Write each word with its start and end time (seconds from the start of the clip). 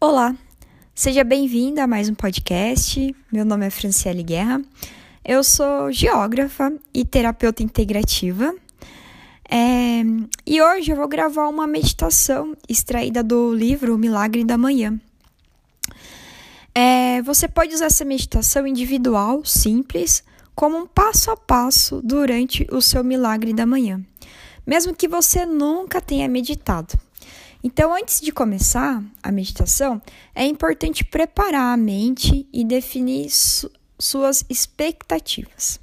Olá, 0.00 0.32
seja 0.94 1.24
bem-vinda 1.24 1.82
a 1.82 1.86
mais 1.88 2.08
um 2.08 2.14
podcast. 2.14 3.16
Meu 3.32 3.44
nome 3.44 3.66
é 3.66 3.70
Franciele 3.70 4.22
Guerra. 4.22 4.62
Eu 5.24 5.42
sou 5.42 5.90
geógrafa 5.90 6.72
e 6.94 7.04
terapeuta 7.04 7.64
integrativa. 7.64 8.54
É, 9.50 10.04
e 10.46 10.62
hoje 10.62 10.92
eu 10.92 10.96
vou 10.96 11.08
gravar 11.08 11.48
uma 11.48 11.66
meditação 11.66 12.56
extraída 12.68 13.24
do 13.24 13.52
livro 13.52 13.92
O 13.92 13.98
Milagre 13.98 14.44
da 14.44 14.56
Manhã. 14.56 15.00
É, 16.72 17.20
você 17.22 17.48
pode 17.48 17.74
usar 17.74 17.86
essa 17.86 18.04
meditação 18.04 18.68
individual, 18.68 19.44
simples, 19.44 20.22
como 20.54 20.78
um 20.78 20.86
passo 20.86 21.32
a 21.32 21.36
passo 21.36 22.00
durante 22.04 22.64
o 22.70 22.80
seu 22.80 23.02
milagre 23.02 23.52
da 23.52 23.66
manhã, 23.66 24.00
mesmo 24.64 24.94
que 24.94 25.08
você 25.08 25.44
nunca 25.44 26.00
tenha 26.00 26.28
meditado. 26.28 26.96
Então, 27.62 27.92
antes 27.92 28.20
de 28.20 28.30
começar 28.30 29.02
a 29.22 29.32
meditação, 29.32 30.00
é 30.34 30.46
importante 30.46 31.04
preparar 31.04 31.74
a 31.74 31.76
mente 31.76 32.46
e 32.52 32.64
definir 32.64 33.30
su 33.30 33.70
suas 34.00 34.44
expectativas. 34.48 35.80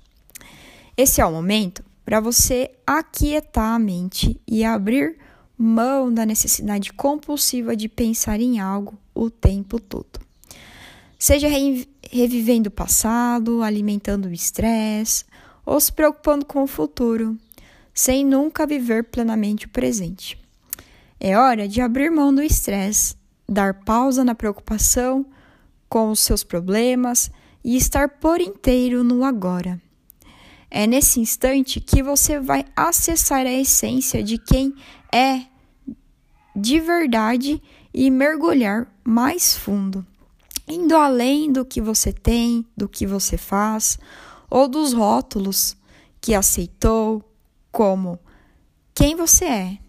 Esse 0.95 1.19
é 1.19 1.25
o 1.25 1.31
momento 1.33 1.83
para 2.05 2.21
você 2.21 2.71
aquietar 2.87 3.73
a 3.73 3.79
mente 3.79 4.39
e 4.47 4.63
abrir 4.63 5.17
mão 5.57 6.13
da 6.13 6.25
necessidade 6.25 6.93
compulsiva 6.93 7.75
de 7.75 7.89
pensar 7.89 8.39
em 8.39 8.57
algo 8.57 8.97
o 9.13 9.29
tempo 9.29 9.81
todo. 9.81 10.21
Seja 11.19 11.49
re 11.49 11.87
revivendo 12.09 12.69
o 12.69 12.71
passado, 12.71 13.61
alimentando 13.61 14.27
o 14.27 14.33
estresse 14.33 15.25
ou 15.65 15.79
se 15.79 15.91
preocupando 15.91 16.45
com 16.45 16.63
o 16.63 16.67
futuro, 16.67 17.35
sem 17.93 18.23
nunca 18.23 18.65
viver 18.65 19.05
plenamente 19.05 19.65
o 19.65 19.69
presente. 19.69 20.37
É 21.19 21.37
hora 21.37 21.67
de 21.67 21.81
abrir 21.81 22.09
mão 22.09 22.33
do 22.33 22.41
estresse, 22.41 23.15
dar 23.47 23.73
pausa 23.73 24.23
na 24.23 24.35
preocupação 24.35 25.25
com 25.87 26.09
os 26.09 26.19
seus 26.19 26.43
problemas 26.43 27.31
e 27.63 27.77
estar 27.77 28.09
por 28.09 28.41
inteiro 28.41 29.03
no 29.03 29.23
agora. 29.23 29.81
É 30.69 30.85
nesse 30.85 31.19
instante 31.19 31.79
que 31.79 32.03
você 32.03 32.39
vai 32.39 32.65
acessar 32.75 33.45
a 33.45 33.51
essência 33.51 34.21
de 34.21 34.37
quem 34.37 34.75
é 35.11 35.45
de 36.55 36.79
verdade 36.79 37.61
e 37.93 38.11
mergulhar 38.11 38.87
mais 39.03 39.55
fundo, 39.55 40.05
indo 40.67 40.95
além 40.95 41.51
do 41.51 41.63
que 41.63 41.79
você 41.79 42.11
tem, 42.11 42.65
do 42.75 42.89
que 42.89 43.07
você 43.07 43.37
faz 43.37 43.97
ou 44.49 44.67
dos 44.67 44.93
rótulos 44.93 45.77
que 46.19 46.33
aceitou 46.33 47.23
como 47.71 48.19
quem 48.93 49.15
você 49.15 49.45
é 49.45 49.84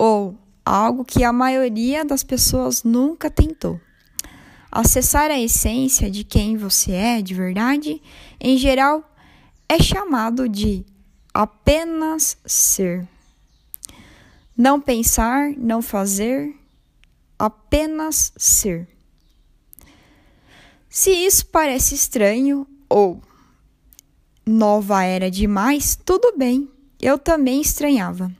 ou 0.00 0.34
algo 0.64 1.04
que 1.04 1.22
a 1.22 1.30
maioria 1.30 2.06
das 2.06 2.24
pessoas 2.24 2.82
nunca 2.82 3.30
tentou. 3.30 3.78
Acessar 4.72 5.30
a 5.30 5.38
essência 5.38 6.10
de 6.10 6.24
quem 6.24 6.56
você 6.56 6.92
é 6.92 7.20
de 7.20 7.34
verdade, 7.34 8.00
em 8.40 8.56
geral, 8.56 9.04
é 9.68 9.78
chamado 9.78 10.48
de 10.48 10.86
apenas 11.34 12.38
ser. 12.46 13.06
Não 14.56 14.80
pensar, 14.80 15.50
não 15.50 15.82
fazer, 15.82 16.56
apenas 17.38 18.32
ser. 18.38 18.88
Se 20.88 21.10
isso 21.10 21.44
parece 21.44 21.94
estranho 21.94 22.66
ou 22.88 23.20
nova 24.46 25.04
era 25.04 25.30
demais, 25.30 25.94
tudo 25.94 26.38
bem, 26.38 26.70
eu 26.98 27.18
também 27.18 27.60
estranhava. 27.60 28.39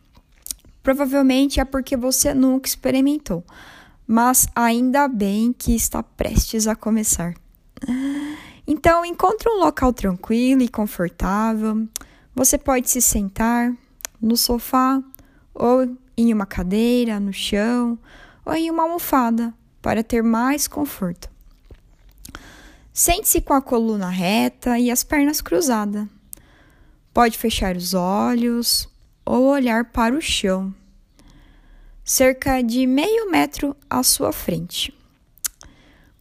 Provavelmente 0.83 1.61
é 1.61 1.65
porque 1.65 1.97
você 1.97 2.33
nunca 2.33 2.69
experimentou, 2.69 3.45
mas 4.07 4.49
ainda 4.55 5.07
bem 5.09 5.53
que 5.53 5.75
está 5.75 6.03
prestes 6.03 6.67
a 6.67 6.75
começar. 6.75 7.35
Então, 8.67 9.05
encontre 9.05 9.49
um 9.49 9.59
local 9.59 9.93
tranquilo 9.93 10.63
e 10.63 10.69
confortável. 10.69 11.89
Você 12.35 12.57
pode 12.57 12.89
se 12.89 13.01
sentar 13.01 13.75
no 14.21 14.37
sofá 14.37 15.03
ou 15.55 15.97
em 16.17 16.33
uma 16.33 16.47
cadeira, 16.47 17.19
no 17.19 17.33
chão 17.33 17.99
ou 18.45 18.55
em 18.55 18.71
uma 18.71 18.85
almofada 18.85 19.53
para 19.83 20.03
ter 20.03 20.23
mais 20.23 20.69
conforto. 20.69 21.29
Sente-se 22.93 23.41
com 23.41 23.55
a 23.55 23.63
coluna 23.63 24.09
reta 24.09 24.79
e 24.79 24.91
as 24.91 25.03
pernas 25.03 25.41
cruzadas. 25.41 26.07
Pode 27.15 27.39
fechar 27.39 27.77
os 27.77 27.95
olhos 27.95 28.89
ou 29.25 29.47
olhar 29.47 29.87
para 29.87 30.15
o 30.15 30.21
chão, 30.21 30.75
cerca 32.05 32.63
de 32.63 32.87
meio 32.87 33.31
metro 33.31 33.77
à 33.89 34.03
sua 34.03 34.33
frente. 34.33 34.93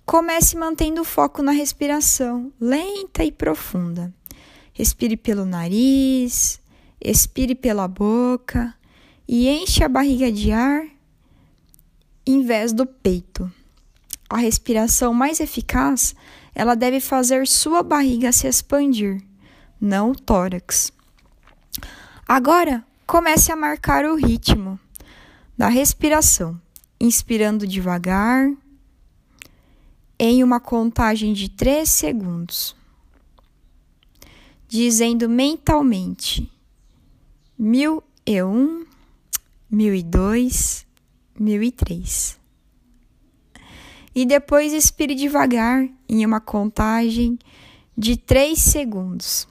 Comece 0.06 0.58
mantendo 0.58 1.02
o 1.02 1.06
foco 1.06 1.42
na 1.42 1.52
respiração, 1.52 2.52
lenta 2.60 3.24
e 3.24 3.32
profunda. 3.32 4.14
Respire 4.74 5.16
pelo 5.16 5.46
nariz, 5.46 6.60
expire 7.00 7.54
pela 7.54 7.88
boca 7.88 8.74
e 9.28 9.48
enche 9.48 9.84
a 9.84 9.90
barriga 9.90 10.32
de 10.32 10.52
ar 10.52 10.86
em 12.26 12.44
vez 12.44 12.74
do 12.74 12.86
peito. 12.86 13.52
A 14.30 14.38
respiração 14.38 15.14
mais 15.14 15.40
eficaz, 15.40 16.16
ela 16.54 16.76
deve 16.76 17.00
fazer 17.00 17.48
sua 17.48 17.82
barriga 17.82 18.32
se 18.32 18.48
expandir, 18.48 19.22
não 19.82 20.12
o 20.12 20.16
tórax. 20.16 20.92
Agora, 22.28 22.86
comece 23.08 23.52
a 23.52 23.56
marcar 23.56 24.06
o 24.06 24.16
ritmo 24.16 24.80
da 25.60 25.68
respiração, 25.68 26.58
inspirando 27.02 27.68
devagar 27.68 28.50
em 30.18 30.42
uma 30.42 30.58
contagem 30.58 31.34
de 31.34 31.50
3 31.50 31.90
segundos, 31.90 32.74
dizendo 34.70 35.28
mentalmente: 35.28 36.50
mil 37.58 38.02
e 38.26 38.42
um, 38.42 38.86
mil 39.70 39.94
e 39.94 40.02
dois, 40.02 40.88
mil 41.38 41.62
e 41.62 41.74
três. 41.74 42.40
E 44.16 44.26
depois 44.26 44.72
expire 44.72 45.14
devagar 45.14 45.90
em 46.08 46.26
uma 46.26 46.40
contagem 46.40 47.38
de 47.98 48.16
3 48.16 48.58
segundos 48.58 49.46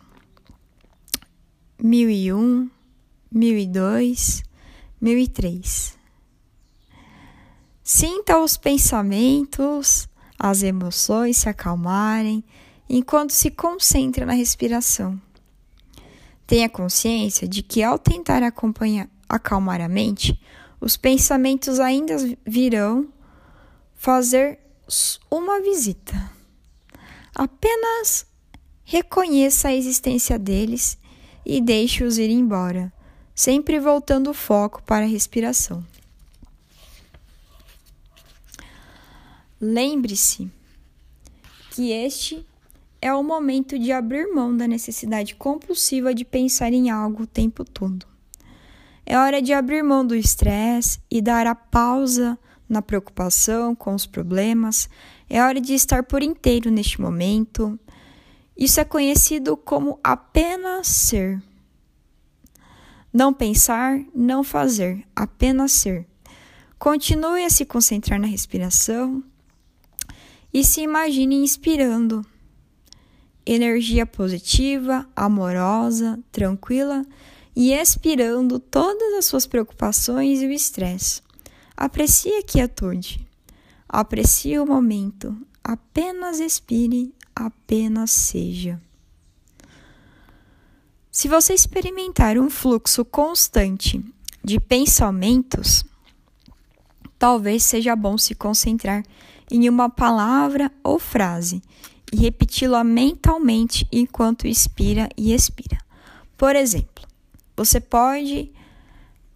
mil 1.78 2.08
e 2.08 2.32
um, 2.32 2.70
e 3.30 3.66
dois, 3.66 4.42
mil 4.98 5.18
e 5.18 5.28
três. 5.28 5.97
Sinta 7.90 8.38
os 8.38 8.58
pensamentos, 8.58 10.10
as 10.38 10.62
emoções 10.62 11.38
se 11.38 11.48
acalmarem 11.48 12.44
enquanto 12.86 13.30
se 13.30 13.50
concentra 13.50 14.26
na 14.26 14.34
respiração. 14.34 15.18
Tenha 16.46 16.68
consciência 16.68 17.48
de 17.48 17.62
que 17.62 17.82
ao 17.82 17.98
tentar 17.98 18.42
acalmar 19.26 19.80
a 19.80 19.88
mente, 19.88 20.38
os 20.78 20.98
pensamentos 20.98 21.80
ainda 21.80 22.14
virão 22.46 23.08
fazer 23.94 24.58
uma 25.30 25.58
visita. 25.62 26.30
Apenas 27.34 28.26
reconheça 28.84 29.68
a 29.68 29.74
existência 29.74 30.38
deles 30.38 30.98
e 31.42 31.58
deixe-os 31.58 32.18
ir 32.18 32.28
embora, 32.28 32.92
sempre 33.34 33.80
voltando 33.80 34.28
o 34.28 34.34
foco 34.34 34.82
para 34.82 35.06
a 35.06 35.08
respiração. 35.08 35.82
Lembre-se 39.60 40.50
que 41.70 41.90
este 41.90 42.46
é 43.00 43.12
o 43.12 43.22
momento 43.22 43.78
de 43.78 43.92
abrir 43.92 44.26
mão 44.26 44.56
da 44.56 44.66
necessidade 44.66 45.34
compulsiva 45.34 46.14
de 46.14 46.24
pensar 46.24 46.72
em 46.72 46.90
algo 46.90 47.24
o 47.24 47.26
tempo 47.26 47.64
todo. 47.64 48.06
É 49.04 49.16
hora 49.18 49.40
de 49.40 49.52
abrir 49.52 49.82
mão 49.82 50.06
do 50.06 50.14
estresse 50.14 51.00
e 51.10 51.22
dar 51.22 51.46
a 51.46 51.54
pausa 51.54 52.38
na 52.68 52.82
preocupação 52.82 53.74
com 53.74 53.94
os 53.94 54.06
problemas. 54.06 54.88
É 55.30 55.42
hora 55.42 55.60
de 55.60 55.72
estar 55.72 56.02
por 56.02 56.22
inteiro 56.22 56.70
neste 56.70 57.00
momento, 57.00 57.78
isso 58.58 58.80
é 58.80 58.84
conhecido 58.84 59.56
como 59.56 60.00
apenas 60.02 60.88
ser. 60.88 61.40
Não 63.12 63.32
pensar, 63.32 64.00
não 64.12 64.42
fazer, 64.42 65.06
apenas 65.14 65.70
ser. 65.70 66.04
Continue 66.76 67.44
a 67.44 67.50
se 67.50 67.64
concentrar 67.64 68.20
na 68.20 68.26
respiração 68.26 69.22
e 70.52 70.64
se 70.64 70.80
imagine 70.80 71.36
inspirando 71.36 72.24
energia 73.44 74.04
positiva, 74.04 75.08
amorosa, 75.16 76.18
tranquila 76.30 77.04
e 77.56 77.72
expirando 77.72 78.58
todas 78.58 79.14
as 79.14 79.24
suas 79.24 79.46
preocupações 79.46 80.42
e 80.42 80.46
o 80.46 80.52
estresse. 80.52 81.22
Aprecie 81.76 82.36
a 82.38 82.42
quietude. 82.42 83.26
Aprecie 83.88 84.58
o 84.58 84.66
momento. 84.66 85.36
Apenas 85.64 86.40
expire 86.40 87.14
apenas 87.34 88.10
seja. 88.10 88.80
Se 91.10 91.28
você 91.28 91.54
experimentar 91.54 92.36
um 92.38 92.50
fluxo 92.50 93.04
constante 93.04 94.04
de 94.44 94.60
pensamentos 94.60 95.84
talvez 97.18 97.64
seja 97.64 97.96
bom 97.96 98.16
se 98.16 98.34
concentrar 98.34 99.02
em 99.50 99.68
uma 99.68 99.88
palavra 99.88 100.70
ou 100.82 100.98
frase 100.98 101.62
e 102.12 102.16
repeti-la 102.16 102.82
mentalmente 102.82 103.86
enquanto 103.92 104.46
inspira 104.46 105.08
e 105.16 105.32
expira. 105.32 105.78
Por 106.36 106.54
exemplo, 106.56 107.04
você 107.56 107.80
pode 107.80 108.52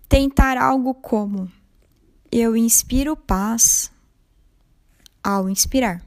tentar 0.08 0.56
algo 0.56 0.94
como: 0.94 1.50
Eu 2.30 2.56
inspiro 2.56 3.16
paz 3.16 3.90
ao 5.22 5.48
inspirar. 5.48 6.02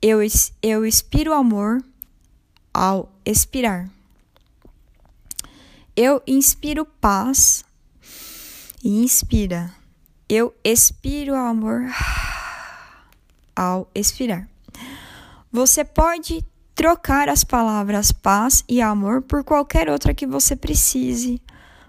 Eu, 0.00 0.20
eu 0.62 0.86
expiro 0.86 1.32
amor 1.32 1.82
ao 2.72 3.10
expirar. 3.24 3.90
Eu 5.96 6.22
inspiro 6.26 6.84
paz 6.84 7.64
e 8.84 9.02
inspira. 9.02 9.74
Eu 10.28 10.54
expiro 10.62 11.34
amor 11.34 11.82
ao 13.58 13.90
expirar. 13.92 14.48
Você 15.50 15.84
pode 15.84 16.44
trocar 16.76 17.28
as 17.28 17.42
palavras 17.42 18.12
paz 18.12 18.62
e 18.68 18.80
amor 18.80 19.22
por 19.22 19.42
qualquer 19.42 19.90
outra 19.90 20.14
que 20.14 20.24
você 20.24 20.54
precise, 20.54 21.42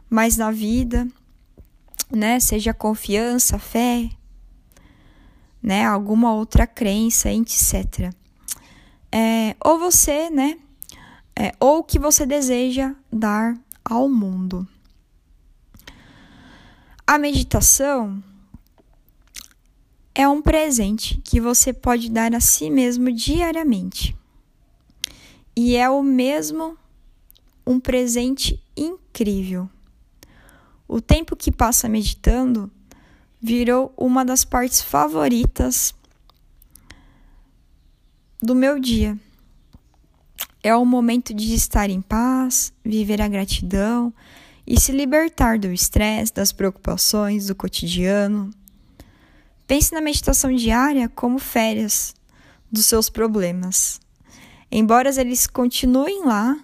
mas 0.09 0.35
na 0.35 0.49
vida, 0.49 1.07
né, 2.09 2.39
seja 2.39 2.73
confiança, 2.73 3.59
fé, 3.59 4.09
né, 5.61 5.85
alguma 5.85 6.33
outra 6.33 6.65
crença, 6.65 7.31
etc. 7.31 8.11
É, 9.11 9.55
ou 9.63 9.77
você, 9.77 10.31
né, 10.31 10.57
é, 11.35 11.51
ou 11.59 11.79
o 11.79 11.83
que 11.83 11.99
você 11.99 12.25
deseja 12.25 12.95
dar 13.13 13.55
ao 13.85 14.09
mundo. 14.09 14.67
A 17.05 17.19
meditação 17.19 18.23
é 20.19 20.27
um 20.27 20.41
presente 20.41 21.21
que 21.23 21.39
você 21.39 21.71
pode 21.71 22.09
dar 22.09 22.35
a 22.35 22.41
si 22.41 22.69
mesmo 22.69 23.09
diariamente. 23.09 24.13
E 25.55 25.77
é 25.77 25.89
o 25.89 26.03
mesmo 26.03 26.77
um 27.65 27.79
presente 27.79 28.61
incrível. 28.75 29.69
O 30.85 30.99
tempo 30.99 31.37
que 31.37 31.53
passa 31.53 31.87
meditando 31.87 32.69
virou 33.39 33.93
uma 33.95 34.25
das 34.25 34.43
partes 34.43 34.81
favoritas 34.81 35.95
do 38.43 38.53
meu 38.53 38.77
dia. 38.77 39.17
É 40.61 40.75
o 40.75 40.83
momento 40.83 41.33
de 41.33 41.53
estar 41.53 41.89
em 41.89 42.01
paz, 42.01 42.73
viver 42.83 43.21
a 43.21 43.27
gratidão 43.29 44.13
e 44.67 44.77
se 44.77 44.91
libertar 44.91 45.57
do 45.57 45.71
estresse, 45.71 46.33
das 46.33 46.51
preocupações 46.51 47.47
do 47.47 47.55
cotidiano. 47.55 48.51
Pense 49.69 49.93
na 49.93 50.01
meditação 50.01 50.51
diária 50.51 51.07
como 51.07 51.37
férias 51.37 52.15
dos 52.71 52.87
seus 52.87 53.07
problemas. 53.07 54.01
Embora 54.71 55.11
eles 55.21 55.45
continuem 55.45 56.25
lá, 56.25 56.59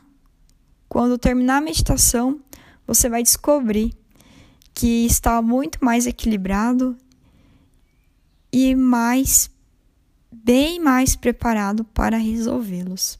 quando 0.89 1.15
terminar 1.15 1.57
a 1.57 1.61
meditação, 1.61 2.41
você 2.87 3.07
vai 3.07 3.21
descobrir 3.21 3.95
que 4.73 5.05
está 5.05 5.39
muito 5.39 5.85
mais 5.85 6.07
equilibrado 6.07 6.97
e 8.51 8.73
mais 8.73 9.51
bem 10.31 10.79
mais 10.79 11.15
preparado 11.15 11.83
para 11.83 12.17
resolvê-los. 12.17 13.19